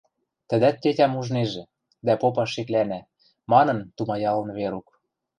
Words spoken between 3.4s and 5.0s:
манын тумаялын Верук.